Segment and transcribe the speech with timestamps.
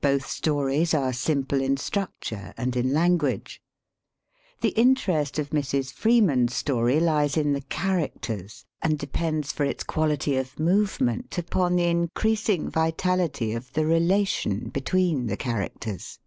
[0.00, 3.60] Both stories are simple in structure and in language.
[4.60, 5.92] THE SPEAKING VOICE The interest of Mrs.
[5.92, 11.82] Freeman's story lies in the characters and depends for its quality of movement upon the
[11.90, 16.20] increasing vitality of the relation between the characters.